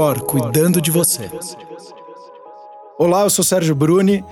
Alcor, 0.00 0.22
cuidando 0.22 0.80
de 0.80 0.90
você. 0.90 1.30
Olá, 2.98 3.22
eu 3.22 3.30
sou 3.30 3.44
Sérgio 3.44 3.74
Bruni. 3.74 4.24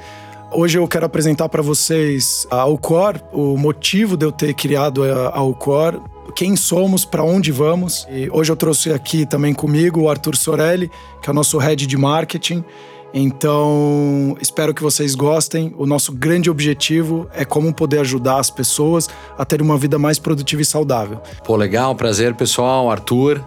Hoje 0.50 0.78
eu 0.78 0.88
quero 0.88 1.04
apresentar 1.04 1.46
para 1.50 1.60
vocês 1.60 2.46
a 2.50 2.62
Alcor, 2.62 3.20
o 3.32 3.54
motivo 3.58 4.16
de 4.16 4.24
eu 4.24 4.32
ter 4.32 4.54
criado 4.54 5.04
a 5.04 5.36
Alcor, 5.36 6.00
quem 6.34 6.56
somos, 6.56 7.04
para 7.04 7.22
onde 7.22 7.52
vamos. 7.52 8.06
E 8.10 8.30
hoje 8.30 8.50
eu 8.50 8.56
trouxe 8.56 8.92
aqui 8.94 9.26
também 9.26 9.52
comigo 9.52 10.00
o 10.00 10.08
Arthur 10.08 10.36
Sorelli, 10.36 10.90
que 11.20 11.28
é 11.28 11.32
o 11.32 11.34
nosso 11.34 11.58
head 11.58 11.86
de 11.86 11.96
marketing. 11.98 12.64
Então, 13.12 14.38
espero 14.40 14.72
que 14.72 14.82
vocês 14.82 15.14
gostem. 15.14 15.74
O 15.76 15.84
nosso 15.84 16.12
grande 16.12 16.48
objetivo 16.48 17.28
é 17.34 17.44
como 17.44 17.74
poder 17.74 18.00
ajudar 18.00 18.38
as 18.38 18.50
pessoas 18.50 19.06
a 19.36 19.44
ter 19.44 19.60
uma 19.60 19.76
vida 19.76 19.98
mais 19.98 20.18
produtiva 20.18 20.62
e 20.62 20.64
saudável. 20.64 21.20
Pô, 21.44 21.56
legal, 21.56 21.94
prazer, 21.94 22.34
pessoal. 22.34 22.90
Arthur. 22.90 23.44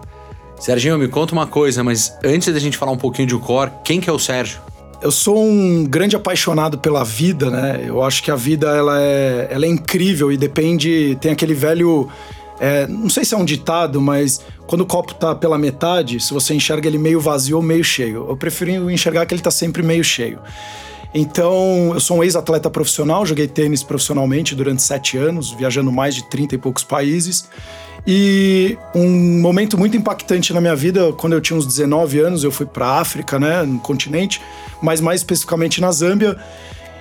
Serginho, 0.62 0.96
me 0.96 1.08
conta 1.08 1.34
uma 1.34 1.48
coisa, 1.48 1.84
mas 1.84 2.16
antes 2.24 2.54
da 2.54 2.60
gente 2.60 2.78
falar 2.78 2.92
um 2.92 2.98
pouquinho 2.98 3.28
de 3.28 3.36
Cor, 3.36 3.72
quem 3.84 4.00
que 4.00 4.08
é 4.08 4.14
o 4.14 4.20
Sérgio? 4.20 4.62
Eu 5.02 5.10
sou 5.12 5.44
um 5.44 5.84
grande 5.84 6.16
apaixonado 6.16 6.78
pela 6.78 7.04
vida, 7.04 7.50
né? 7.50 7.84
Eu 7.84 8.04
acho 8.04 8.22
que 8.22 8.30
a 8.30 8.36
vida 8.36 8.68
ela 8.70 9.02
é, 9.02 9.48
ela 9.50 9.66
é 9.66 9.68
incrível 9.68 10.32
e 10.32 10.38
depende. 10.38 11.18
Tem 11.20 11.32
aquele 11.32 11.56
velho. 11.56 12.08
É, 12.60 12.86
não 12.86 13.10
sei 13.10 13.26
se 13.26 13.34
é 13.34 13.38
um 13.38 13.44
ditado, 13.44 14.00
mas 14.00 14.42
quando 14.68 14.82
o 14.82 14.86
copo 14.86 15.16
tá 15.16 15.34
pela 15.34 15.58
metade, 15.58 16.20
se 16.20 16.32
você 16.32 16.54
enxerga 16.54 16.88
ele 16.88 17.00
meio 17.00 17.20
vazio 17.20 17.58
ou 17.58 17.64
meio 17.64 17.84
cheio. 17.84 18.28
Eu 18.30 18.38
prefiro 18.38 18.92
enxergar 18.92 19.26
que 19.26 19.34
ele 19.34 19.42
tá 19.42 19.50
sempre 19.50 19.82
meio 19.82 20.04
cheio. 20.04 20.38
Então, 21.12 21.92
eu 21.94 22.00
sou 22.00 22.18
um 22.18 22.24
ex-atleta 22.24 22.70
profissional, 22.70 23.26
joguei 23.26 23.48
tênis 23.48 23.82
profissionalmente 23.82 24.54
durante 24.54 24.84
sete 24.84 25.18
anos, 25.18 25.52
viajando 25.52 25.92
mais 25.92 26.14
de 26.14 26.30
30 26.30 26.54
e 26.54 26.58
poucos 26.60 26.84
países. 26.84 27.50
E 28.06 28.78
um 28.96 29.40
momento 29.40 29.78
muito 29.78 29.96
impactante 29.96 30.54
na 30.54 30.60
minha 30.60 30.76
vida, 30.76 31.14
quando 31.14 31.34
eu 31.34 31.42
tinha 31.42 31.58
uns 31.58 31.68
19 31.68 32.20
anos, 32.20 32.44
eu 32.44 32.52
fui 32.52 32.66
para 32.66 33.00
África, 33.00 33.38
né, 33.38 33.62
no 33.64 33.80
continente, 33.80 34.42
mas 34.82 35.00
mais 35.00 35.22
especificamente 35.22 35.80
na 35.80 35.92
Zâmbia. 35.92 36.36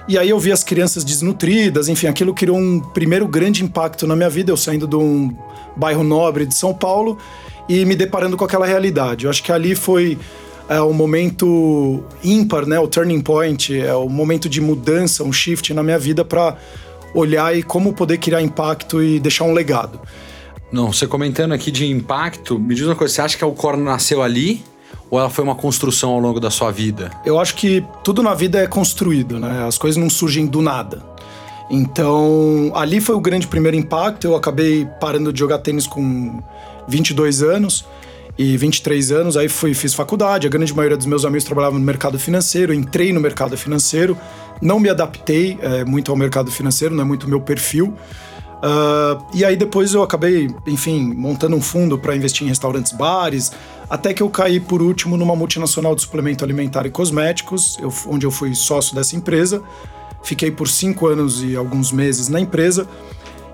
E 0.07 0.19
aí 0.19 0.29
eu 0.29 0.39
vi 0.39 0.53
as 0.53 0.63
crianças 0.63 1.03
desnutridas, 1.05 1.89
enfim, 1.89 2.07
aquilo 2.07 2.35
criou 2.35 2.59
um 2.59 2.81
primeiro 2.81 3.27
grande 3.27 3.65
impacto 3.65 4.07
na 4.07 4.15
minha 4.15 4.29
vida, 4.29 4.51
eu 4.51 4.57
saindo 4.57 4.87
de 4.87 4.97
um 4.97 5.35
bairro 5.77 6.03
nobre 6.03 6.45
de 6.45 6.55
São 6.55 6.75
Paulo 6.75 7.17
e 7.69 7.85
me 7.85 7.95
deparando 7.95 8.37
com 8.37 8.45
aquela 8.45 8.67
realidade. 8.67 9.25
Eu 9.25 9.31
acho 9.31 9.43
que 9.43 9.53
ali 9.53 9.75
foi 9.75 10.19
é, 10.69 10.81
o 10.81 10.93
momento 10.93 12.03
ímpar, 12.23 12.67
né, 12.67 12.79
o 12.79 12.87
turning 12.87 13.21
point, 13.21 13.79
é 13.81 13.95
o 13.95 14.09
momento 14.09 14.49
de 14.49 14.61
mudança, 14.61 15.25
um 15.25 15.33
shift 15.33 15.73
na 15.73 15.83
minha 15.83 15.99
vida 15.99 16.25
para 16.25 16.57
olhar 17.15 17.57
e 17.57 17.63
como 17.63 17.93
poder 17.93 18.19
criar 18.19 18.43
impacto 18.43 19.03
e 19.03 19.19
deixar 19.19 19.45
um 19.45 19.53
legado. 19.53 19.99
Não, 20.73 20.93
você 20.93 21.07
comentando 21.07 21.53
aqui 21.53 21.71
de 21.71 21.87
impacto, 21.87 22.59
me 22.59 22.75
diz 22.75 22.87
uma 22.87 22.95
coisa, 22.95 23.15
você 23.15 23.21
acha 23.23 23.37
que 23.37 23.43
a 23.43 23.47
Alcor 23.47 23.77
nasceu 23.77 24.23
ali 24.23 24.63
ou 25.11 25.19
ela 25.19 25.29
foi 25.29 25.43
uma 25.43 25.55
construção 25.57 26.11
ao 26.11 26.21
longo 26.21 26.39
da 26.39 26.51
sua 26.51 26.71
vida? 26.71 27.11
Eu 27.25 27.41
acho 27.41 27.57
que 27.57 27.85
tudo 28.05 28.23
na 28.23 28.35
vida 28.35 28.59
é 28.59 28.67
construído, 28.67 29.41
né? 29.41 29.65
As 29.67 29.77
coisas 29.77 30.01
não 30.01 30.09
surgem 30.09 30.47
do 30.47 30.63
nada. 30.63 31.03
Então, 31.69 32.73
ali 32.75 33.01
foi 33.01 33.15
o 33.15 33.21
grande 33.21 33.47
primeiro 33.47 33.77
impacto. 33.77 34.27
Eu 34.27 34.37
acabei 34.37 34.87
parando 35.01 35.33
de 35.33 35.39
jogar 35.39 35.59
tênis 35.59 35.87
com 35.87 36.43
22 36.89 37.43
anos 37.43 37.85
e 38.37 38.57
23 38.57 39.13
anos. 39.13 39.37
Aí 39.37 39.49
fui, 39.49 39.75
fiz 39.75 39.95
faculdade. 39.95 40.47
A 40.47 40.51
grande 40.51 40.75
maioria 40.75 40.97
dos 40.97 41.07
meus 41.07 41.25
amigos 41.25 41.45
trabalhavam 41.45 41.79
no 41.79 41.85
mercado 41.85 42.19
financeiro. 42.19 42.75
Entrei 42.75 43.13
no 43.13 43.21
mercado 43.21 43.57
financeiro. 43.57 44.19
Não 44.61 44.81
me 44.81 44.89
adaptei 44.89 45.59
é, 45.63 45.85
muito 45.85 46.11
ao 46.11 46.17
mercado 46.17 46.51
financeiro, 46.51 46.95
não 46.95 47.03
é 47.03 47.07
muito 47.07 47.25
o 47.25 47.29
meu 47.29 47.41
perfil. 47.41 47.97
Uh, 48.61 49.25
e 49.33 49.45
aí 49.45 49.57
depois 49.57 49.95
eu 49.95 50.03
acabei, 50.03 50.55
enfim, 50.67 51.15
montando 51.15 51.57
um 51.57 51.63
fundo 51.63 51.99
para 51.99 52.15
investir 52.15 52.47
em 52.47 52.51
restaurantes, 52.51 52.93
bares, 52.93 53.51
até 53.89 54.13
que 54.13 54.23
eu 54.23 54.29
caí 54.29 54.61
por 54.61 54.83
último 54.83 55.17
numa 55.17 55.35
multinacional 55.35 55.95
de 55.95 56.03
suplemento 56.03 56.45
alimentar 56.45 56.85
e 56.85 56.91
cosméticos, 56.91 57.79
eu, 57.81 57.93
onde 58.07 58.27
eu 58.27 58.31
fui 58.31 58.55
sócio 58.55 58.95
dessa 58.95 59.17
empresa. 59.17 59.63
Fiquei 60.23 60.51
por 60.51 60.69
cinco 60.69 61.07
anos 61.07 61.43
e 61.43 61.57
alguns 61.57 61.91
meses 61.91 62.29
na 62.29 62.39
empresa. 62.39 62.87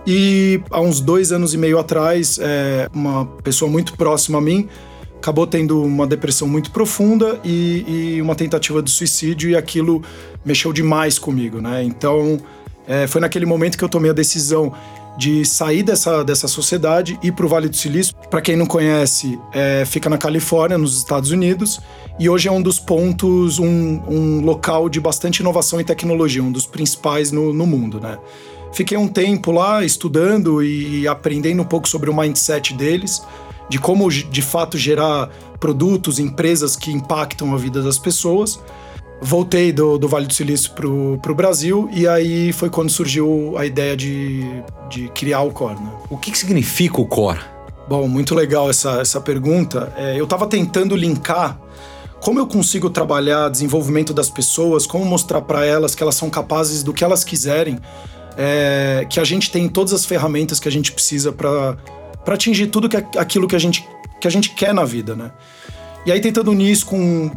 E 0.04 0.60
há 0.70 0.80
uns 0.80 1.00
dois 1.00 1.30
anos 1.30 1.54
e 1.54 1.58
meio 1.58 1.78
atrás, 1.78 2.38
é, 2.40 2.88
uma 2.92 3.26
pessoa 3.44 3.70
muito 3.70 3.96
próxima 3.96 4.38
a 4.38 4.40
mim 4.40 4.68
acabou 5.26 5.46
tendo 5.46 5.82
uma 5.82 6.06
depressão 6.06 6.46
muito 6.46 6.70
profunda 6.70 7.40
e, 7.42 8.16
e 8.16 8.22
uma 8.22 8.36
tentativa 8.36 8.80
de 8.80 8.90
suicídio, 8.90 9.50
e 9.50 9.56
aquilo 9.56 10.00
mexeu 10.44 10.72
demais 10.72 11.18
comigo, 11.18 11.60
né? 11.60 11.82
Então, 11.82 12.38
é, 12.86 13.06
foi 13.06 13.20
naquele 13.20 13.46
momento 13.46 13.76
que 13.76 13.84
eu 13.84 13.88
tomei 13.88 14.10
a 14.10 14.14
decisão 14.14 14.72
de 15.16 15.44
sair 15.44 15.82
dessa, 15.82 16.22
dessa 16.22 16.46
sociedade 16.46 17.18
e 17.22 17.28
ir 17.28 17.32
para 17.32 17.46
o 17.46 17.48
Vale 17.48 17.68
do 17.68 17.76
Silício. 17.76 18.14
Para 18.30 18.40
quem 18.42 18.54
não 18.54 18.66
conhece, 18.66 19.38
é, 19.52 19.84
fica 19.86 20.10
na 20.10 20.18
Califórnia, 20.18 20.76
nos 20.76 20.98
Estados 20.98 21.30
Unidos, 21.30 21.80
e 22.18 22.28
hoje 22.28 22.48
é 22.48 22.52
um 22.52 22.60
dos 22.60 22.78
pontos, 22.78 23.58
um, 23.58 24.02
um 24.06 24.40
local 24.44 24.88
de 24.88 25.00
bastante 25.00 25.40
inovação 25.40 25.80
e 25.80 25.84
tecnologia, 25.84 26.42
um 26.42 26.52
dos 26.52 26.66
principais 26.66 27.32
no, 27.32 27.52
no 27.52 27.66
mundo, 27.66 27.98
né? 28.00 28.18
Fiquei 28.72 28.98
um 28.98 29.08
tempo 29.08 29.52
lá 29.52 29.82
estudando 29.84 30.62
e 30.62 31.08
aprendendo 31.08 31.62
um 31.62 31.64
pouco 31.64 31.88
sobre 31.88 32.10
o 32.10 32.14
mindset 32.14 32.74
deles, 32.74 33.22
de 33.70 33.78
como 33.78 34.10
de 34.10 34.42
fato 34.42 34.76
gerar 34.76 35.30
produtos, 35.58 36.18
empresas 36.18 36.76
que 36.76 36.92
impactam 36.92 37.54
a 37.54 37.56
vida 37.56 37.82
das 37.82 37.98
pessoas 37.98 38.60
voltei 39.20 39.72
do, 39.72 39.98
do 39.98 40.08
Vale 40.08 40.26
do 40.26 40.34
Silício 40.34 40.72
pro, 40.72 41.18
pro 41.22 41.34
Brasil 41.34 41.88
e 41.92 42.06
aí 42.06 42.52
foi 42.52 42.68
quando 42.70 42.90
surgiu 42.90 43.56
a 43.56 43.64
ideia 43.64 43.96
de, 43.96 44.44
de 44.88 45.08
criar 45.08 45.42
o 45.42 45.50
Core. 45.50 45.80
Né? 45.80 45.90
O 46.10 46.16
que, 46.16 46.30
que 46.30 46.38
significa 46.38 47.00
o 47.00 47.06
Core? 47.06 47.40
Bom, 47.88 48.06
muito 48.08 48.34
legal 48.34 48.68
essa, 48.68 49.00
essa 49.00 49.20
pergunta. 49.20 49.92
É, 49.96 50.18
eu 50.18 50.24
estava 50.24 50.46
tentando 50.46 50.96
linkar 50.96 51.58
como 52.20 52.40
eu 52.40 52.46
consigo 52.46 52.90
trabalhar 52.90 53.48
desenvolvimento 53.48 54.12
das 54.12 54.28
pessoas, 54.28 54.86
como 54.86 55.04
mostrar 55.04 55.42
para 55.42 55.64
elas 55.64 55.94
que 55.94 56.02
elas 56.02 56.14
são 56.14 56.28
capazes 56.28 56.82
do 56.82 56.92
que 56.92 57.04
elas 57.04 57.22
quiserem, 57.22 57.78
é, 58.36 59.06
que 59.08 59.20
a 59.20 59.24
gente 59.24 59.50
tem 59.50 59.68
todas 59.68 59.92
as 59.92 60.04
ferramentas 60.04 60.58
que 60.58 60.66
a 60.66 60.72
gente 60.72 60.92
precisa 60.92 61.32
para 61.32 61.76
atingir 62.26 62.66
tudo 62.68 62.88
que, 62.88 62.96
aquilo 62.96 63.46
que 63.46 63.54
a, 63.54 63.58
gente, 63.58 63.88
que 64.20 64.26
a 64.26 64.30
gente 64.30 64.50
quer 64.50 64.74
na 64.74 64.84
vida, 64.84 65.14
né? 65.14 65.30
E 66.04 66.12
aí 66.12 66.20
tentando 66.20 66.50
unir 66.50 66.70
isso 66.70 66.86
com 66.86 67.30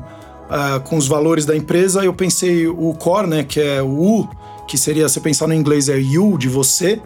uh, 0.50 0.80
com 0.82 0.98
os 0.98 1.08
valores 1.08 1.46
da 1.46 1.56
empresa, 1.56 2.04
eu 2.04 2.14
pensei 2.14 2.68
o 2.68 2.94
core, 2.94 3.28
né, 3.28 3.44
que 3.44 3.60
é 3.60 3.82
o 3.82 3.88
U, 3.88 4.30
que 4.68 4.78
seria, 4.78 5.08
se 5.10 5.20
pensar 5.20 5.48
no 5.48 5.54
inglês, 5.54 5.90
é 5.90 5.98
you, 5.98 6.38
de 6.38 6.48
você, 6.48 7.02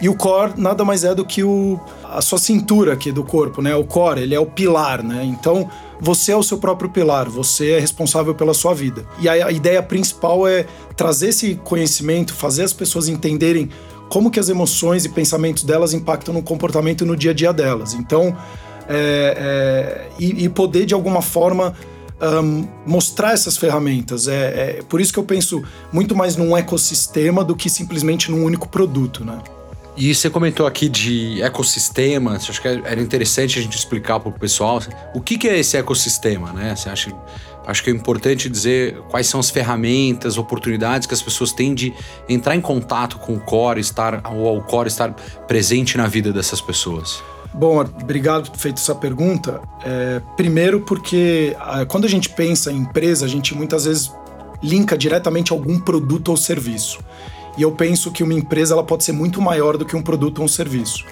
e 0.00 0.08
o 0.08 0.14
core 0.14 0.54
nada 0.56 0.84
mais 0.84 1.04
é 1.04 1.14
do 1.14 1.24
que 1.24 1.44
o, 1.44 1.78
a 2.04 2.22
sua 2.22 2.38
cintura 2.38 2.94
aqui 2.94 3.12
do 3.12 3.22
corpo, 3.22 3.60
né? 3.60 3.74
O 3.76 3.84
core, 3.84 4.22
ele 4.22 4.34
é 4.34 4.40
o 4.40 4.46
pilar, 4.46 5.02
né? 5.02 5.22
Então, 5.24 5.68
você 6.00 6.32
é 6.32 6.36
o 6.36 6.42
seu 6.42 6.56
próprio 6.56 6.88
pilar, 6.88 7.28
você 7.28 7.72
é 7.72 7.78
responsável 7.78 8.34
pela 8.34 8.54
sua 8.54 8.72
vida. 8.72 9.04
E 9.20 9.28
a, 9.28 9.48
a 9.48 9.52
ideia 9.52 9.82
principal 9.82 10.48
é 10.48 10.64
trazer 10.96 11.28
esse 11.28 11.54
conhecimento, 11.56 12.32
fazer 12.32 12.64
as 12.64 12.72
pessoas 12.72 13.08
entenderem 13.08 13.68
como 14.08 14.30
que 14.30 14.40
as 14.40 14.48
emoções 14.48 15.04
e 15.04 15.10
pensamentos 15.10 15.64
delas 15.64 15.92
impactam 15.92 16.32
no 16.32 16.42
comportamento 16.42 17.04
e 17.04 17.06
no 17.06 17.14
dia 17.14 17.32
a 17.32 17.34
dia 17.34 17.52
delas. 17.52 17.92
Então, 17.92 18.34
é, 18.88 20.08
é, 20.08 20.08
e, 20.18 20.44
e 20.44 20.48
poder 20.48 20.86
de 20.86 20.94
alguma 20.94 21.20
forma 21.20 21.74
um, 22.20 22.66
mostrar 22.86 23.32
essas 23.32 23.56
ferramentas. 23.56 24.28
É, 24.28 24.78
é, 24.78 24.82
por 24.82 25.00
isso 25.00 25.12
que 25.12 25.18
eu 25.18 25.24
penso 25.24 25.62
muito 25.92 26.14
mais 26.14 26.36
num 26.36 26.56
ecossistema 26.56 27.44
do 27.44 27.56
que 27.56 27.70
simplesmente 27.70 28.30
num 28.30 28.44
único 28.44 28.68
produto, 28.68 29.24
né? 29.24 29.38
E 29.96 30.14
você 30.14 30.30
comentou 30.30 30.66
aqui 30.66 30.88
de 30.88 31.42
ecossistema, 31.42 32.36
acha 32.36 32.60
que 32.60 32.68
era 32.68 33.00
interessante 33.00 33.58
a 33.58 33.62
gente 33.62 33.76
explicar 33.76 34.20
para 34.20 34.30
o 34.30 34.32
pessoal 34.32 34.80
o 35.14 35.20
que, 35.20 35.36
que 35.36 35.48
é 35.48 35.58
esse 35.58 35.76
ecossistema, 35.76 36.52
né? 36.52 36.74
Você 36.74 36.88
acha, 36.88 37.12
acho 37.66 37.82
que 37.82 37.90
é 37.90 37.92
importante 37.92 38.48
dizer 38.48 38.96
quais 39.10 39.26
são 39.26 39.40
as 39.40 39.50
ferramentas, 39.50 40.38
oportunidades 40.38 41.06
que 41.06 41.12
as 41.12 41.20
pessoas 41.20 41.52
têm 41.52 41.74
de 41.74 41.92
entrar 42.28 42.54
em 42.54 42.60
contato 42.60 43.18
com 43.18 43.34
o 43.34 43.40
core, 43.40 43.80
estar, 43.80 44.22
ou 44.32 44.56
o 44.56 44.62
core 44.62 44.88
estar 44.88 45.12
presente 45.46 45.98
na 45.98 46.06
vida 46.06 46.32
dessas 46.32 46.60
pessoas. 46.60 47.22
Bom, 47.52 47.80
obrigado 47.80 48.50
por 48.50 48.58
feito 48.58 48.78
essa 48.78 48.94
pergunta. 48.94 49.60
É, 49.84 50.20
primeiro, 50.36 50.80
porque 50.80 51.56
quando 51.88 52.04
a 52.04 52.08
gente 52.08 52.28
pensa 52.28 52.70
em 52.70 52.78
empresa, 52.78 53.24
a 53.24 53.28
gente 53.28 53.54
muitas 53.54 53.84
vezes 53.84 54.12
linka 54.62 54.96
diretamente 54.96 55.52
algum 55.52 55.78
produto 55.78 56.28
ou 56.28 56.36
serviço. 56.36 57.00
E 57.58 57.62
eu 57.62 57.72
penso 57.72 58.12
que 58.12 58.22
uma 58.22 58.34
empresa 58.34 58.74
ela 58.74 58.84
pode 58.84 59.04
ser 59.04 59.12
muito 59.12 59.40
maior 59.40 59.76
do 59.76 59.84
que 59.84 59.96
um 59.96 60.02
produto 60.02 60.38
ou 60.38 60.44
um 60.44 60.48
serviço. 60.48 61.04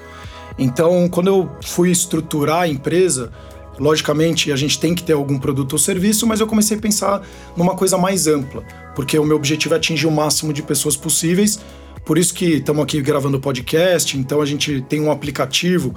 Então, 0.56 1.08
quando 1.08 1.26
eu 1.28 1.50
fui 1.64 1.90
estruturar 1.90 2.62
a 2.62 2.68
empresa, 2.68 3.32
logicamente 3.78 4.52
a 4.52 4.56
gente 4.56 4.78
tem 4.78 4.94
que 4.94 5.02
ter 5.02 5.14
algum 5.14 5.38
produto 5.38 5.72
ou 5.74 5.78
serviço, 5.78 6.26
mas 6.26 6.40
eu 6.40 6.46
comecei 6.46 6.76
a 6.76 6.80
pensar 6.80 7.22
numa 7.56 7.74
coisa 7.74 7.98
mais 7.98 8.26
ampla, 8.26 8.62
porque 8.94 9.18
o 9.18 9.24
meu 9.24 9.36
objetivo 9.36 9.74
é 9.74 9.76
atingir 9.76 10.06
o 10.06 10.10
máximo 10.10 10.52
de 10.52 10.62
pessoas 10.62 10.96
possíveis. 10.96 11.60
Por 12.04 12.16
isso 12.16 12.32
que 12.32 12.54
estamos 12.54 12.82
aqui 12.82 13.02
gravando 13.02 13.38
podcast, 13.38 14.16
então 14.16 14.40
a 14.40 14.46
gente 14.46 14.80
tem 14.82 15.00
um 15.00 15.12
aplicativo 15.12 15.94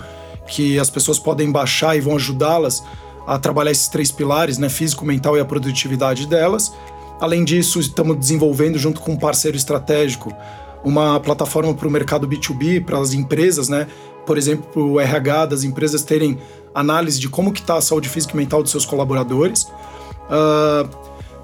que 0.51 0.77
as 0.77 0.89
pessoas 0.89 1.17
podem 1.17 1.49
baixar 1.49 1.95
e 1.95 2.01
vão 2.01 2.17
ajudá-las 2.17 2.83
a 3.25 3.39
trabalhar 3.39 3.71
esses 3.71 3.87
três 3.87 4.11
pilares, 4.11 4.57
né, 4.57 4.67
físico, 4.67 5.05
mental 5.05 5.37
e 5.37 5.39
a 5.39 5.45
produtividade 5.45 6.27
delas. 6.27 6.73
Além 7.21 7.45
disso, 7.45 7.79
estamos 7.79 8.17
desenvolvendo 8.17 8.77
junto 8.77 8.99
com 8.99 9.13
um 9.13 9.17
parceiro 9.17 9.55
estratégico 9.55 10.33
uma 10.83 11.19
plataforma 11.19 11.73
para 11.73 11.87
o 11.87 11.91
mercado 11.91 12.27
B2B, 12.27 12.83
para 12.83 12.97
as 12.97 13.13
empresas, 13.13 13.69
né? 13.69 13.87
Por 14.25 14.37
exemplo, 14.37 14.93
o 14.93 14.99
RH 14.99 15.45
das 15.47 15.63
empresas 15.63 16.03
terem 16.03 16.39
análise 16.73 17.19
de 17.19 17.29
como 17.29 17.51
que 17.51 17.61
está 17.61 17.75
a 17.75 17.81
saúde 17.81 18.09
física 18.09 18.33
e 18.33 18.37
mental 18.37 18.61
dos 18.61 18.71
seus 18.71 18.85
colaboradores. 18.85 19.63
Uh, 19.63 20.89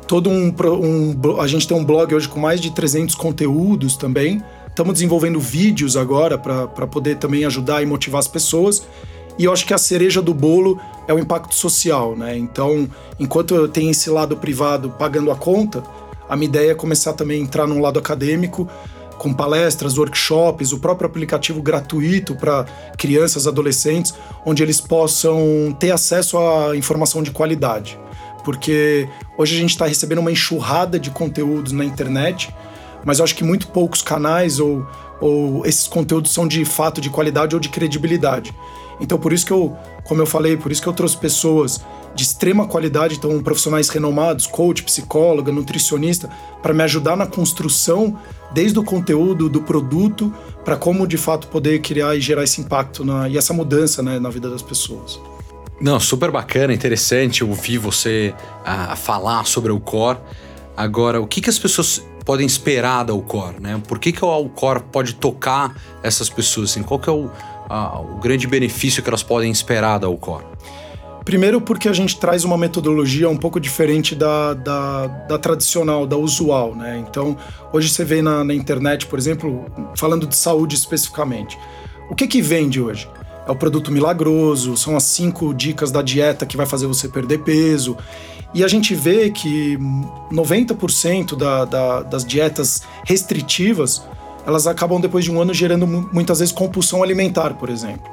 todo 0.07 0.30
um, 0.30 0.54
um, 0.81 1.39
a 1.39 1.48
gente 1.48 1.68
tem 1.68 1.77
um 1.77 1.86
blog 1.86 2.13
hoje 2.15 2.27
com 2.27 2.39
mais 2.39 2.59
de 2.59 2.71
300 2.71 3.13
conteúdos 3.15 3.95
também. 3.95 4.42
Estamos 4.77 4.94
desenvolvendo 4.94 5.39
vídeos 5.39 5.97
agora 5.97 6.38
para 6.38 6.85
poder 6.85 7.15
também 7.15 7.44
ajudar 7.45 7.81
e 7.81 7.85
motivar 7.88 8.19
as 8.19 8.27
pessoas. 8.27 8.85
E 9.35 9.44
eu 9.44 9.51
acho 9.51 9.65
que 9.65 9.74
a 9.74 9.77
cereja 9.79 10.21
do 10.21 10.35
bolo 10.35 10.79
é 11.07 11.13
o 11.15 11.18
impacto 11.18 11.56
social, 11.56 12.15
né? 12.15 12.38
Então, 12.38 12.88
enquanto 13.19 13.56
eu 13.56 13.68
tenho 13.68 13.89
esse 13.89 14.07
lado 14.07 14.38
privado 14.38 14.91
pagando 14.91 15.31
a 15.31 15.35
conta, 15.35 15.83
a 16.29 16.35
minha 16.35 16.47
ideia 16.47 16.74
é 16.74 16.75
começar 16.75 17.13
também 17.13 17.41
a 17.41 17.44
entrar 17.44 17.65
num 17.65 17.81
lado 17.81 17.97
acadêmico, 17.97 18.69
com 19.18 19.33
palestras, 19.33 19.97
workshops, 19.97 20.71
o 20.71 20.77
próprio 20.77 21.09
aplicativo 21.09 21.59
gratuito 21.59 22.35
para 22.35 22.68
crianças, 23.00 23.47
adolescentes, 23.47 24.13
onde 24.45 24.62
eles 24.62 24.80
possam 24.80 25.75
ter 25.80 25.89
acesso 25.89 26.38
à 26.38 26.77
informação 26.77 27.23
de 27.23 27.31
qualidade. 27.31 28.00
Porque 28.44 29.09
hoje 29.39 29.56
a 29.56 29.59
gente 29.59 29.71
está 29.71 29.88
recebendo 29.88 30.19
uma 30.19 30.31
enxurrada 30.31 31.00
de 31.00 31.09
conteúdos 31.09 31.71
na 31.71 31.83
internet, 31.83 32.53
mas 33.07 33.19
eu 33.19 33.24
acho 33.24 33.33
que 33.33 33.44
muito 33.44 33.69
poucos 33.69 34.01
canais 34.01 34.59
ou, 34.59 34.86
ou 35.21 35.65
esses 35.65 35.88
conteúdos 35.88 36.33
são 36.33 36.45
de 36.45 36.65
fato 36.65 37.00
de 37.00 37.09
qualidade 37.09 37.56
ou 37.56 37.62
de 37.62 37.69
credibilidade. 37.69 38.54
Então, 39.00 39.18
por 39.18 39.31
isso 39.31 39.45
que 39.45 39.54
eu, 39.54 39.77
como 40.04 40.21
eu 40.21 40.25
falei, 40.25 40.57
por 40.57 40.74
isso 40.74 40.81
que 40.81 40.89
eu 40.89 40.94
trouxe 40.94 41.15
pessoas 41.15 41.80
de 42.13 42.24
extrema 42.24 42.68
qualidade, 42.68 43.15
então 43.15 43.42
profissionais 43.42 43.88
renomados, 43.88 44.45
coach, 44.45 44.83
psicóloga, 44.83 45.54
nutricionista, 45.54 46.30
para 46.62 46.74
me 46.74 46.83
ajudar 46.83 47.15
na 47.15 47.25
construção 47.25 48.19
desde 48.51 48.77
o 48.77 48.83
conteúdo 48.83 49.48
do 49.48 49.62
produto 49.62 50.33
para 50.65 50.75
como 50.75 51.07
de 51.07 51.18
fato 51.18 51.48
poder 51.48 51.80
criar 51.80 52.13
e 52.13 52.19
gerar 52.19 52.44
esse 52.44 52.59
impacto 52.59 53.06
na, 53.06 53.30
e 53.30 53.38
essa 53.38 53.54
mudança 53.54 54.04
né, 54.04 54.19
na 54.19 54.30
vida 54.30 54.50
das 54.50 54.62
pessoas. 54.62 55.18
Não, 55.80 55.98
super 55.98 56.30
bacana, 56.30 56.74
interessante 56.74 57.42
ouvir 57.42 57.77
você 57.77 58.33
uh, 58.65 58.98
falar 58.98 59.45
sobre 59.45 59.71
o 59.71 59.80
core. 59.80 60.18
Agora, 60.75 61.21
o 61.21 61.27
que, 61.27 61.39
que 61.39 61.50
as 61.50 61.57
pessoas 61.57 62.04
podem 62.27 62.45
esperar 62.45 63.06
da 63.06 63.13
Alcor, 63.13 63.53
né? 63.57 63.81
Por 63.88 63.97
que, 63.97 64.12
que 64.12 64.24
o 64.24 64.27
Alcor 64.27 64.81
pode 64.81 65.15
tocar 65.15 65.74
essas 66.03 66.29
pessoas? 66.29 66.71
Assim? 66.71 66.83
Qual 66.83 67.00
que 67.00 67.09
é 67.09 67.13
o, 67.13 67.31
o 67.31 68.19
grande 68.19 68.45
benefício 68.45 69.01
que 69.01 69.09
elas 69.09 69.24
podem 69.24 69.50
esperar 69.50 69.97
da 69.97 70.07
Alcor? 70.07 70.44
Primeiro, 71.24 71.62
porque 71.62 71.88
a 71.88 71.94
gente 71.94 72.19
traz 72.19 72.44
uma 72.44 72.57
metodologia 72.57 73.29
um 73.29 73.38
pouco 73.38 73.62
diferente 73.62 74.13
da, 74.13 74.53
da, 74.53 75.07
da 75.07 75.38
tradicional, 75.38 76.06
da 76.06 76.18
usual, 76.18 76.75
né? 76.75 77.01
Então, 77.07 77.38
hoje 77.71 77.88
você 77.88 78.03
vê 78.03 78.21
na, 78.21 78.44
na, 78.44 78.53
internet, 78.53 79.06
por 79.06 79.18
exemplo, 79.18 79.65
falando 79.95 80.27
de 80.27 80.35
saúde 80.35 80.75
especificamente. 80.75 81.57
O 82.09 82.15
que 82.15 82.27
que 82.27 82.41
vende 82.41 82.81
hoje? 82.81 83.09
É 83.47 83.51
o 83.51 83.56
produto 83.56 83.89
milagroso, 83.89 84.75
são 84.75 84.97
as 84.97 85.03
cinco 85.03 85.53
dicas 85.53 85.91
da 85.91 86.01
dieta 86.01 86.45
que 86.45 86.57
vai 86.57 86.65
fazer 86.65 86.88
você 86.88 87.07
perder 87.07 87.38
peso. 87.38 87.95
E 88.53 88.63
a 88.63 88.67
gente 88.67 88.95
vê 88.95 89.29
que 89.29 89.77
90% 90.31 91.35
da, 91.35 91.65
da, 91.65 92.01
das 92.01 92.25
dietas 92.25 92.83
restritivas 93.05 94.03
elas 94.45 94.65
acabam 94.65 95.01
depois 95.01 95.25
de 95.25 95.31
um 95.31 95.41
ano 95.41 95.53
gerando 95.53 95.85
muitas 95.85 96.39
vezes 96.39 96.53
compulsão 96.53 97.03
alimentar, 97.03 97.55
por 97.55 97.69
exemplo. 97.69 98.09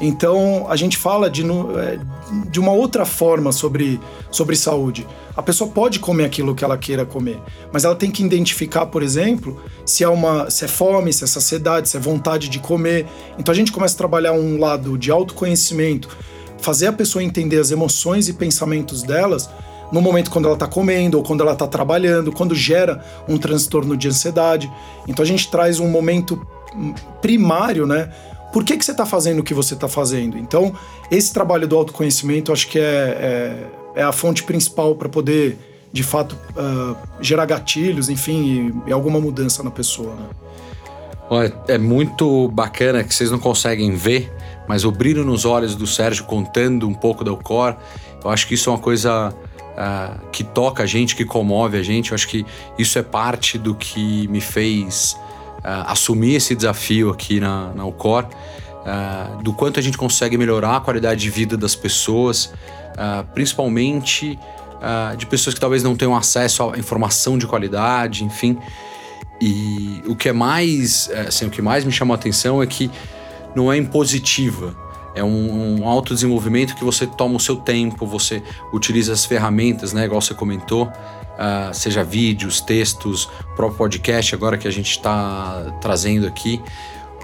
Então, 0.00 0.66
a 0.68 0.76
gente 0.76 0.96
fala 0.96 1.28
de, 1.28 1.42
é, 1.42 1.98
de 2.48 2.60
uma 2.60 2.72
outra 2.72 3.04
forma 3.04 3.52
sobre, 3.52 4.00
sobre 4.30 4.56
saúde. 4.56 5.06
A 5.36 5.42
pessoa 5.42 5.70
pode 5.70 5.98
comer 5.98 6.24
aquilo 6.24 6.54
que 6.54 6.64
ela 6.64 6.78
queira 6.78 7.04
comer, 7.04 7.40
mas 7.72 7.84
ela 7.84 7.94
tem 7.94 8.10
que 8.10 8.22
identificar, 8.22 8.86
por 8.86 9.02
exemplo, 9.02 9.60
se 9.84 10.02
é, 10.02 10.08
uma, 10.08 10.50
se 10.50 10.64
é 10.64 10.68
fome, 10.68 11.12
se 11.12 11.24
é 11.24 11.26
saciedade, 11.26 11.88
se 11.88 11.96
é 11.96 12.00
vontade 12.00 12.48
de 12.48 12.58
comer. 12.58 13.06
Então, 13.38 13.52
a 13.52 13.56
gente 13.56 13.72
começa 13.72 13.94
a 13.94 13.98
trabalhar 13.98 14.32
um 14.32 14.58
lado 14.58 14.96
de 14.96 15.10
autoconhecimento, 15.10 16.08
fazer 16.58 16.86
a 16.86 16.92
pessoa 16.92 17.22
entender 17.22 17.58
as 17.58 17.70
emoções 17.70 18.28
e 18.28 18.32
pensamentos 18.32 19.02
delas 19.02 19.48
no 19.92 20.00
momento 20.00 20.30
quando 20.30 20.46
ela 20.46 20.54
está 20.54 20.66
comendo 20.66 21.18
ou 21.18 21.22
quando 21.22 21.42
ela 21.42 21.52
está 21.52 21.66
trabalhando, 21.66 22.32
quando 22.32 22.54
gera 22.54 23.04
um 23.28 23.36
transtorno 23.36 23.96
de 23.96 24.08
ansiedade. 24.08 24.72
Então 25.06 25.22
a 25.22 25.26
gente 25.26 25.50
traz 25.50 25.78
um 25.78 25.88
momento 25.88 26.44
primário, 27.20 27.86
né? 27.86 28.10
Por 28.52 28.64
que, 28.64 28.76
que 28.76 28.84
você 28.84 28.92
está 28.92 29.06
fazendo 29.06 29.40
o 29.40 29.42
que 29.42 29.54
você 29.54 29.74
está 29.74 29.88
fazendo? 29.88 30.36
Então, 30.36 30.74
esse 31.10 31.32
trabalho 31.32 31.66
do 31.66 31.76
autoconhecimento 31.76 32.52
acho 32.52 32.68
que 32.68 32.78
é, 32.78 33.66
é, 33.94 34.00
é 34.00 34.02
a 34.02 34.12
fonte 34.12 34.42
principal 34.42 34.94
para 34.94 35.08
poder, 35.08 35.58
de 35.90 36.02
fato, 36.02 36.36
uh, 36.54 36.96
gerar 37.18 37.46
gatilhos, 37.46 38.10
enfim, 38.10 38.72
e, 38.86 38.90
e, 38.90 38.92
alguma 38.92 39.18
mudança 39.18 39.62
na 39.62 39.70
pessoa. 39.70 40.14
Né? 40.14 40.26
Olha, 41.30 41.54
é 41.66 41.78
muito 41.78 42.48
bacana 42.48 43.02
que 43.02 43.14
vocês 43.14 43.30
não 43.30 43.38
conseguem 43.38 43.94
ver, 43.94 44.30
mas 44.68 44.84
o 44.84 44.92
brilho 44.92 45.24
nos 45.24 45.46
olhos 45.46 45.74
do 45.74 45.86
Sérgio 45.86 46.24
contando 46.24 46.86
um 46.86 46.92
pouco 46.92 47.24
da 47.24 47.32
Ucor, 47.32 47.74
eu 48.22 48.30
acho 48.30 48.46
que 48.46 48.52
isso 48.52 48.68
é 48.68 48.72
uma 48.74 48.78
coisa 48.78 49.34
uh, 49.72 50.18
que 50.30 50.44
toca 50.44 50.82
a 50.82 50.86
gente, 50.86 51.14
que 51.14 51.24
comove 51.24 51.78
a 51.78 51.82
gente. 51.82 52.12
Eu 52.12 52.14
acho 52.14 52.28
que 52.28 52.44
isso 52.78 52.98
é 52.98 53.02
parte 53.02 53.58
do 53.58 53.74
que 53.74 54.26
me 54.28 54.40
fez 54.40 55.16
uh, 55.58 55.86
assumir 55.86 56.36
esse 56.36 56.54
desafio 56.54 57.10
aqui 57.10 57.40
na, 57.40 57.72
na 57.74 57.84
Ucor, 57.84 58.24
uh, 58.26 59.42
do 59.42 59.52
quanto 59.52 59.78
a 59.78 59.82
gente 59.82 59.98
consegue 59.98 60.36
melhorar 60.36 60.76
a 60.76 60.80
qualidade 60.80 61.20
de 61.20 61.30
vida 61.30 61.56
das 61.56 61.74
pessoas, 61.74 62.52
principalmente 63.34 64.38
de 65.16 65.24
pessoas 65.26 65.54
que 65.54 65.60
talvez 65.60 65.82
não 65.82 65.96
tenham 65.96 66.14
acesso 66.14 66.70
à 66.70 66.78
informação 66.78 67.38
de 67.38 67.46
qualidade, 67.46 68.22
enfim. 68.22 68.58
E 69.44 70.00
o 70.06 70.14
que 70.14 70.28
é 70.28 70.32
mais, 70.32 71.10
eh, 71.10 71.22
assim, 71.26 71.46
o 71.46 71.50
que 71.50 71.60
mais 71.60 71.84
me 71.84 71.90
chamou 71.90 72.14
a 72.14 72.16
atenção 72.16 72.62
é 72.62 72.66
que 72.66 72.88
não 73.56 73.72
é 73.72 73.76
impositiva. 73.76 74.72
É 75.14 75.22
um, 75.22 75.80
um 75.80 75.88
autodesenvolvimento 75.88 76.74
que 76.74 76.84
você 76.84 77.06
toma 77.06 77.36
o 77.36 77.40
seu 77.40 77.56
tempo, 77.56 78.06
você 78.06 78.42
utiliza 78.72 79.12
as 79.12 79.24
ferramentas, 79.24 79.92
né? 79.92 80.04
Igual 80.04 80.20
você 80.20 80.34
comentou, 80.34 80.86
uh, 80.86 81.74
seja 81.74 82.02
vídeos, 82.02 82.60
textos, 82.60 83.28
próprio 83.56 83.78
podcast 83.78 84.34
agora 84.34 84.56
que 84.56 84.66
a 84.66 84.70
gente 84.70 84.90
está 84.90 85.76
trazendo 85.80 86.26
aqui, 86.26 86.60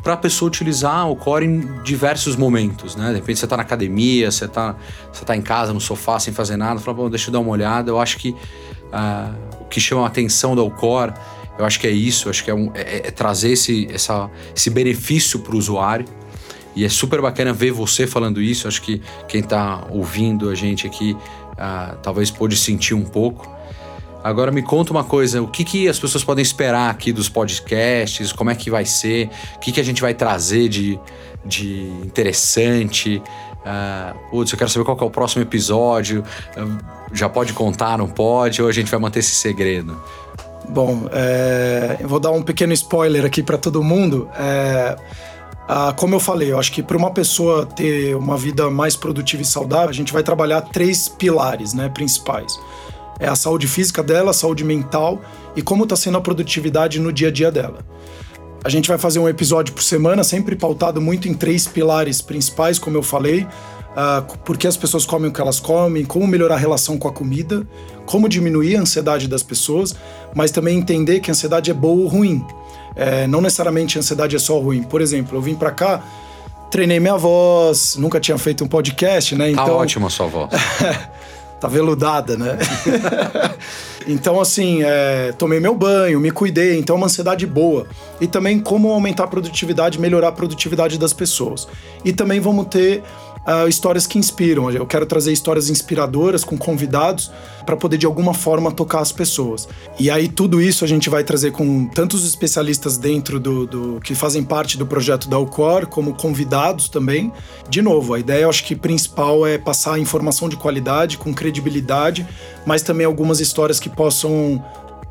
para 0.02 0.14
a 0.14 0.17
pessoa 0.17 0.49
utilizar 0.49 1.11
o 1.11 1.17
core 1.17 1.46
em 1.46 1.82
diversos 1.82 2.37
momentos, 2.37 2.94
né? 2.94 3.08
De 3.08 3.14
repente 3.17 3.38
você 3.38 3.46
está 3.46 3.56
na 3.56 3.62
academia, 3.62 4.31
você 4.31 4.44
está 4.44 4.76
você 5.12 5.25
tá 5.25 5.37
em 5.37 5.43
casa, 5.43 5.73
no 5.73 5.81
sofá, 5.81 6.19
sem 6.19 6.32
fazer 6.32 6.56
nada, 6.56 6.81
fala, 6.81 6.96
bom, 6.96 7.11
deixa 7.11 7.29
eu 7.29 7.32
dar 7.32 7.41
uma 7.41 7.50
olhada. 7.50 7.91
Eu 7.91 8.00
acho 8.00 8.19
que 8.19 8.31
uh, 8.31 9.34
o 9.61 9.64
que 9.64 9.81
chama 9.81 10.05
a 10.05 10.06
atenção 10.06 10.55
do 10.55 10.70
core, 10.70 11.12
eu 11.58 11.64
acho 11.64 11.81
que 11.81 11.87
é 11.87 11.91
isso, 11.91 12.31
acho 12.31 12.44
que 12.44 12.50
é, 12.50 12.55
um, 12.55 12.70
é, 12.75 13.08
é 13.08 13.11
trazer 13.11 13.52
esse, 13.52 13.88
essa, 13.93 14.31
esse 14.55 14.70
benefício 14.70 15.41
para 15.41 15.55
o 15.55 15.58
usuário. 15.58 16.06
E 16.75 16.85
é 16.85 16.88
super 16.88 17.20
bacana 17.20 17.53
ver 17.53 17.72
você 17.72 18.06
falando 18.06 18.41
isso. 18.41 18.69
Acho 18.69 18.82
que 18.82 19.03
quem 19.27 19.41
está 19.41 19.87
ouvindo 19.91 20.48
a 20.48 20.55
gente 20.55 20.87
aqui 20.87 21.17
uh, 21.53 21.96
talvez 22.03 22.31
pôde 22.31 22.56
sentir 22.56 22.94
um 22.94 23.05
pouco. 23.05 23.58
Agora 24.22 24.51
me 24.51 24.63
conta 24.63 24.91
uma 24.91 25.05
coisa, 25.05 25.41
o 25.41 25.46
que, 25.46 25.65
que 25.65 25.89
as 25.89 25.98
pessoas 25.98 26.25
podem 26.25 26.43
esperar 26.43 26.91
aqui 26.91 27.13
dos 27.13 27.29
podcasts? 27.29 28.32
Como 28.32 28.51
é 28.51 28.55
que 28.55 28.69
vai 28.69 28.84
ser? 28.84 29.31
O 29.56 29.58
que, 29.60 29.70
que 29.70 29.81
a 29.81 29.84
gente 29.84 30.03
vai 30.03 30.13
trazer 30.13 30.69
de, 30.69 30.98
de 31.44 31.89
interessante? 32.05 33.22
Uh, 33.58 34.31
putz, 34.31 34.53
eu 34.53 34.58
quero 34.58 34.70
saber 34.70 34.84
qual 34.84 34.98
é 35.01 35.05
o 35.05 35.10
próximo 35.10 35.43
episódio. 35.43 36.25
Uh, 36.56 36.79
já 37.13 37.29
pode 37.29 37.53
contar, 37.53 37.96
não 37.96 38.08
pode? 38.08 38.60
Ou 38.60 38.69
a 38.69 38.72
gente 38.72 38.91
vai 38.91 38.98
manter 38.98 39.20
esse 39.20 39.34
segredo? 39.34 39.96
Bom, 40.69 41.08
é, 41.13 41.96
eu 42.01 42.08
vou 42.08 42.20
dar 42.20 42.31
um 42.31 42.43
pequeno 42.43 42.72
spoiler 42.75 43.25
aqui 43.25 43.43
para 43.43 43.56
todo 43.56 43.82
mundo. 43.82 44.29
É, 44.39 44.96
ah, 45.70 45.93
como 45.94 46.15
eu 46.15 46.20
falei, 46.20 46.51
eu 46.51 46.58
acho 46.58 46.72
que 46.72 46.82
para 46.82 46.96
uma 46.96 47.10
pessoa 47.10 47.67
ter 47.67 48.17
uma 48.17 48.39
vida 48.39 48.70
mais 48.70 48.96
produtiva 48.96 49.43
e 49.43 49.44
saudável, 49.44 49.91
a 49.91 49.93
gente 49.93 50.15
vai 50.15 50.22
trabalhar 50.22 50.63
três 50.63 51.08
pilares 51.08 51.75
né, 51.75 51.91
principais. 51.91 52.58
É 53.20 53.29
a 53.29 53.37
saúde 53.37 53.69
física 53.69 54.03
dela, 54.03 54.31
a 54.31 54.32
saúde 54.32 54.65
mental 54.65 55.20
e 55.55 55.60
como 55.60 55.84
está 55.84 55.94
sendo 55.94 56.17
a 56.17 56.22
produtividade 56.22 56.98
no 56.98 57.13
dia 57.13 57.29
a 57.29 57.31
dia 57.31 57.53
dela. 57.53 57.84
A 58.65 58.70
gente 58.70 58.89
vai 58.89 58.96
fazer 58.96 59.19
um 59.19 59.29
episódio 59.29 59.75
por 59.75 59.82
semana, 59.82 60.25
sempre 60.25 60.56
pautado 60.56 61.03
muito 61.03 61.29
em 61.29 61.34
três 61.34 61.67
pilares 61.67 62.22
principais, 62.22 62.79
como 62.79 62.96
eu 62.96 63.03
falei. 63.03 63.43
Uh, 63.43 64.39
por 64.39 64.56
que 64.56 64.67
as 64.67 64.77
pessoas 64.77 65.05
comem 65.05 65.29
o 65.29 65.32
que 65.32 65.41
elas 65.41 65.60
comem, 65.60 66.05
como 66.05 66.27
melhorar 66.27 66.55
a 66.55 66.58
relação 66.58 66.96
com 66.96 67.08
a 67.08 67.13
comida, 67.13 67.67
como 68.06 68.29
diminuir 68.29 68.77
a 68.77 68.81
ansiedade 68.81 69.29
das 69.29 69.43
pessoas, 69.43 69.94
mas 70.34 70.51
também 70.51 70.79
entender 70.79 71.20
que 71.20 71.31
a 71.31 71.32
ansiedade 71.32 71.70
é 71.70 71.75
boa 71.75 72.03
ou 72.03 72.06
ruim. 72.06 72.44
É, 72.94 73.26
não 73.26 73.40
necessariamente 73.40 73.98
a 73.98 74.00
ansiedade 74.00 74.36
é 74.36 74.38
só 74.38 74.58
ruim. 74.58 74.82
Por 74.82 75.00
exemplo, 75.00 75.36
eu 75.36 75.42
vim 75.42 75.54
para 75.54 75.70
cá, 75.70 76.02
treinei 76.70 77.00
minha 77.00 77.16
voz, 77.16 77.96
nunca 77.96 78.20
tinha 78.20 78.38
feito 78.38 78.64
um 78.64 78.68
podcast, 78.68 79.34
né? 79.34 79.46
Tá 79.46 79.62
então, 79.62 79.76
ótima 79.76 80.06
a 80.08 80.10
sua 80.10 80.26
voz. 80.28 80.50
tá 81.60 81.68
veludada, 81.68 82.36
né? 82.36 82.58
Então, 84.08 84.40
assim, 84.40 84.82
é, 84.82 85.32
tomei 85.32 85.60
meu 85.60 85.74
banho, 85.74 86.18
me 86.18 86.30
cuidei, 86.30 86.78
então 86.78 86.96
é 86.96 86.96
uma 86.96 87.06
ansiedade 87.06 87.46
boa. 87.46 87.86
E 88.18 88.26
também 88.26 88.58
como 88.58 88.90
aumentar 88.90 89.24
a 89.24 89.26
produtividade, 89.26 90.00
melhorar 90.00 90.28
a 90.28 90.32
produtividade 90.32 90.98
das 90.98 91.12
pessoas. 91.12 91.68
E 92.02 92.10
também 92.10 92.40
vamos 92.40 92.68
ter 92.68 93.02
uh, 93.48 93.67
histórias 93.67 94.06
que 94.06 94.19
inspiram. 94.19 94.70
Eu 94.70 94.86
quero 94.86 95.06
trazer 95.06 95.32
histórias 95.32 95.70
inspiradoras 95.70 96.44
com 96.44 96.58
convidados 96.58 97.31
para 97.64 97.76
poder 97.76 97.96
de 97.96 98.06
alguma 98.06 98.34
forma 98.34 98.70
tocar 98.70 99.00
as 99.00 99.10
pessoas. 99.10 99.69
E 99.98 100.10
aí 100.10 100.28
tudo 100.28 100.60
isso 100.60 100.84
a 100.84 100.88
gente 100.88 101.08
vai 101.08 101.24
trazer 101.24 101.52
com 101.52 101.86
tantos 101.86 102.26
especialistas 102.26 102.98
dentro 102.98 103.40
do, 103.40 103.67
do 103.67 104.00
que 104.00 104.14
fazem 104.14 104.43
parte 104.43 104.76
do 104.76 104.86
projeto 104.86 105.28
da 105.28 105.38
Ucor, 105.38 105.86
como 105.86 106.14
convidados 106.14 106.88
também. 106.88 107.32
De 107.69 107.81
novo, 107.81 108.14
a 108.14 108.20
ideia 108.20 108.43
eu 108.43 108.50
acho 108.50 108.64
que 108.64 108.76
principal 108.76 109.46
é 109.46 109.56
passar 109.56 109.98
informação 109.98 110.48
de 110.48 110.56
qualidade, 110.56 111.19
com 111.19 111.32
credibilidade, 111.32 112.26
mas 112.67 112.82
também 112.82 113.06
algumas 113.06 113.40
histórias 113.40 113.81
que 113.81 113.88
possam 113.88 114.62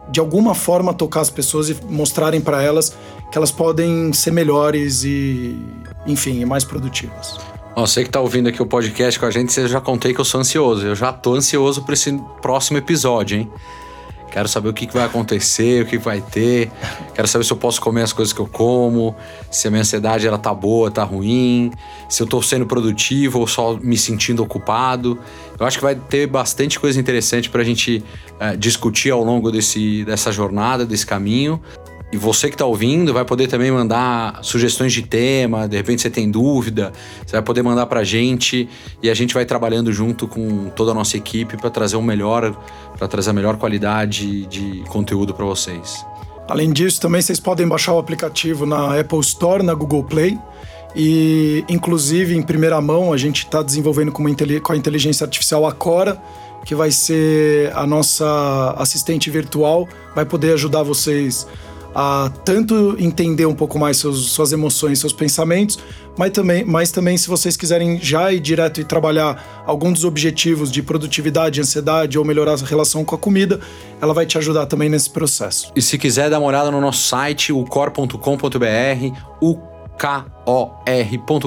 de 0.09 0.21
alguma 0.21 0.55
forma 0.55 0.93
tocar 0.93 1.19
as 1.19 1.29
pessoas 1.29 1.69
e 1.69 1.77
mostrarem 1.89 2.39
para 2.39 2.63
elas 2.63 2.95
que 3.29 3.37
elas 3.37 3.51
podem 3.51 4.13
ser 4.13 4.31
melhores 4.31 5.03
e, 5.03 5.59
enfim, 6.05 6.45
mais 6.45 6.63
produtivas. 6.63 7.37
Você 7.79 8.03
que 8.03 8.09
tá 8.09 8.19
ouvindo 8.19 8.49
aqui 8.49 8.59
o 8.59 8.65
podcast 8.65 9.19
com 9.19 9.27
a 9.27 9.29
gente, 9.29 9.53
você 9.53 9.67
já 9.67 9.79
contei 9.79 10.11
que 10.11 10.19
eu 10.19 10.25
sou 10.25 10.41
ansioso. 10.41 10.83
Eu 10.83 10.95
já 10.95 11.13
tô 11.13 11.35
ansioso 11.35 11.83
para 11.83 11.93
esse 11.93 12.11
próximo 12.41 12.79
episódio, 12.79 13.37
hein? 13.37 13.51
Quero 14.31 14.47
saber 14.47 14.69
o 14.69 14.73
que, 14.73 14.87
que 14.87 14.93
vai 14.95 15.05
acontecer, 15.05 15.83
o 15.83 15.85
que 15.85 15.95
vai 15.95 16.19
ter. 16.19 16.71
Quero 17.13 17.27
saber 17.27 17.45
se 17.45 17.53
eu 17.53 17.57
posso 17.57 17.79
comer 17.79 18.01
as 18.01 18.11
coisas 18.11 18.33
que 18.33 18.41
eu 18.41 18.47
como, 18.47 19.15
se 19.51 19.67
a 19.67 19.71
minha 19.71 19.81
ansiedade 19.81 20.25
ela 20.25 20.39
tá 20.39 20.51
boa, 20.55 20.89
tá 20.89 21.03
ruim, 21.03 21.71
se 22.09 22.23
eu 22.23 22.25
tô 22.25 22.41
sendo 22.41 22.65
produtivo 22.65 23.41
ou 23.41 23.45
só 23.45 23.77
me 23.79 23.95
sentindo 23.95 24.41
ocupado. 24.41 25.19
Eu 25.59 25.63
acho 25.63 25.77
que 25.77 25.83
vai 25.83 25.93
ter 25.93 26.25
bastante 26.25 26.79
coisa 26.79 26.99
interessante 26.99 27.47
para 27.47 27.61
a 27.61 27.65
gente 27.65 28.03
uh, 28.41 28.57
discutir 28.57 29.11
ao 29.11 29.23
longo 29.23 29.51
desse, 29.51 30.03
dessa 30.03 30.31
jornada, 30.31 30.83
desse 30.83 31.05
caminho. 31.05 31.61
E 32.11 32.15
você 32.15 32.47
que 32.47 32.55
está 32.55 32.65
ouvindo 32.65 33.13
vai 33.13 33.25
poder 33.25 33.47
também 33.47 33.69
mandar 33.69 34.39
sugestões 34.41 34.93
de 34.93 35.01
tema, 35.01 35.67
de 35.67 35.75
repente 35.75 36.01
você 36.01 36.09
tem 36.09 36.31
dúvida, 36.31 36.93
você 37.25 37.33
vai 37.33 37.41
poder 37.41 37.61
mandar 37.61 37.85
para 37.85 37.99
a 37.99 38.03
gente 38.03 38.69
e 39.03 39.09
a 39.09 39.13
gente 39.13 39.33
vai 39.33 39.45
trabalhando 39.45 39.91
junto 39.91 40.25
com 40.25 40.69
toda 40.69 40.91
a 40.91 40.93
nossa 40.93 41.17
equipe 41.17 41.57
para 41.57 41.69
trazer 41.69 41.97
o 41.97 42.01
melhor, 42.01 42.55
para 42.97 43.09
trazer 43.09 43.31
a 43.31 43.33
melhor 43.33 43.57
qualidade 43.57 44.45
de 44.45 44.83
conteúdo 44.87 45.33
para 45.33 45.43
vocês. 45.43 46.05
Além 46.47 46.71
disso, 46.71 47.01
também 47.01 47.21
vocês 47.21 47.41
podem 47.41 47.67
baixar 47.67 47.91
o 47.93 47.99
aplicativo 47.99 48.65
na 48.65 48.97
Apple 48.97 49.19
Store, 49.19 49.61
na 49.61 49.73
Google 49.73 50.03
Play. 50.03 50.37
E, 50.95 51.65
inclusive, 51.67 52.35
em 52.35 52.41
primeira 52.41 52.79
mão, 52.79 53.11
a 53.11 53.17
gente 53.17 53.43
está 53.43 53.61
desenvolvendo 53.61 54.13
com, 54.13 54.23
com 54.63 54.73
a 54.73 54.77
inteligência 54.77 55.25
artificial 55.25 55.67
a 55.67 55.73
Cora, 55.73 56.21
que 56.63 56.73
vai 56.73 56.89
ser 56.89 57.71
a 57.75 57.85
nossa 57.85 58.73
assistente 58.77 59.29
virtual, 59.29 59.87
vai 60.15 60.25
poder 60.25 60.53
ajudar 60.53 60.83
vocês 60.83 61.45
a 61.99 62.31
tanto 62.45 62.95
entender 62.99 63.47
um 63.47 63.55
pouco 63.55 63.79
mais 63.79 63.97
seus, 63.97 64.29
suas 64.29 64.51
emoções, 64.51 64.99
seus 64.99 65.11
pensamentos, 65.11 65.79
mas 66.15 66.29
também, 66.29 66.63
mas 66.63 66.91
também 66.91 67.17
se 67.17 67.27
vocês 67.27 67.57
quiserem 67.57 67.99
já 67.99 68.31
ir 68.31 68.39
direto 68.39 68.79
e 68.79 68.83
trabalhar 68.83 69.63
algum 69.65 69.91
dos 69.91 70.05
objetivos 70.05 70.71
de 70.71 70.83
produtividade, 70.83 71.59
ansiedade 71.59 72.19
ou 72.19 72.23
melhorar 72.23 72.53
a 72.53 72.65
relação 72.65 73.03
com 73.03 73.15
a 73.15 73.17
comida, 73.17 73.59
ela 73.99 74.13
vai 74.13 74.27
te 74.27 74.37
ajudar 74.37 74.67
também 74.67 74.89
nesse 74.89 75.09
processo. 75.09 75.71
E 75.75 75.81
se 75.81 75.97
quiser 75.97 76.29
dar 76.29 76.37
uma 76.37 76.49
olhada 76.49 76.69
no 76.69 76.79
nosso 76.79 77.01
site, 77.01 77.51
o 77.51 77.63
core.com.br, 77.63 78.17
o 79.41 79.55
kor.com.br, 79.97 81.41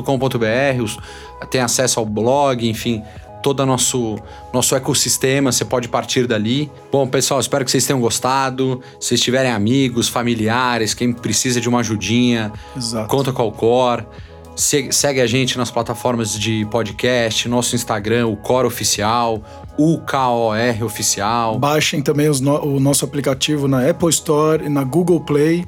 tem 1.49 1.61
acesso 1.61 2.01
ao 2.01 2.07
blog, 2.07 2.69
enfim, 2.69 3.05
todo 3.43 3.61
o 3.61 3.67
nosso, 3.67 4.19
nosso 4.53 4.75
ecossistema, 4.75 5.53
você 5.53 5.65
pode 5.65 5.89
partir 5.89 6.27
dali. 6.27 6.71
Bom, 6.91 7.07
pessoal, 7.07 7.41
espero 7.41 7.65
que 7.65 7.71
vocês 7.71 7.87
tenham 7.87 8.01
gostado. 8.01 8.81
Se 8.99 9.17
tiverem 9.17 9.51
amigos, 9.51 10.09
familiares, 10.09 10.95
quem 10.95 11.13
precisa 11.13 11.61
de 11.61 11.69
uma 11.69 11.81
ajudinha, 11.81 12.53
Exato. 12.77 13.09
conta 13.09 13.33
com 13.33 13.47
o 13.47 13.53
Cor. 13.53 14.05
Segue 14.57 15.23
a 15.23 15.27
gente 15.27 15.57
nas 15.57 15.71
plataformas 15.71 16.39
de 16.39 16.67
podcast, 16.71 17.49
nosso 17.49 17.75
Instagram, 17.75 18.27
o 18.27 18.37
Cor 18.37 18.67
Oficial, 18.67 19.43
o 19.79 19.99
KOR 19.99 20.85
Oficial. 20.85 21.59
Baixem 21.59 22.03
também 22.03 22.29
no, 22.43 22.77
o 22.77 22.79
nosso 22.79 23.05
aplicativo 23.05 23.67
na 23.67 23.89
Apple 23.89 24.11
Store 24.11 24.67
e 24.67 24.69
na 24.69 24.85
Google 24.85 25.21
Play. 25.21 25.65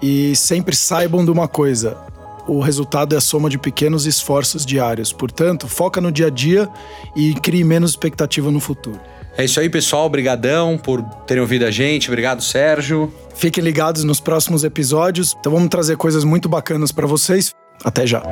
E 0.00 0.34
sempre 0.34 0.74
saibam 0.74 1.24
de 1.24 1.30
uma 1.30 1.46
coisa: 1.46 1.98
o 2.46 2.60
resultado 2.60 3.14
é 3.14 3.18
a 3.18 3.20
soma 3.20 3.48
de 3.48 3.58
pequenos 3.58 4.06
esforços 4.06 4.66
diários. 4.66 5.12
Portanto, 5.12 5.68
foca 5.68 6.00
no 6.00 6.10
dia 6.10 6.26
a 6.26 6.30
dia 6.30 6.68
e 7.16 7.34
crie 7.34 7.64
menos 7.64 7.90
expectativa 7.90 8.50
no 8.50 8.60
futuro. 8.60 9.00
É 9.36 9.44
isso 9.44 9.58
aí, 9.60 9.68
pessoal. 9.68 10.06
Obrigadão 10.06 10.76
por 10.76 11.02
terem 11.26 11.40
ouvido 11.40 11.64
a 11.64 11.70
gente. 11.70 12.08
Obrigado, 12.08 12.42
Sérgio. 12.42 13.12
Fiquem 13.34 13.64
ligados 13.64 14.04
nos 14.04 14.20
próximos 14.20 14.62
episódios. 14.62 15.34
Então 15.38 15.52
vamos 15.52 15.68
trazer 15.68 15.96
coisas 15.96 16.24
muito 16.24 16.48
bacanas 16.48 16.92
para 16.92 17.06
vocês. 17.06 17.54
Até 17.84 18.06
já. 18.06 18.22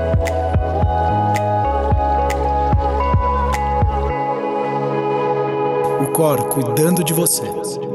O 6.02 6.12
Cor 6.12 6.48
cuidando 6.48 7.02
de 7.02 7.14
você. 7.14 7.89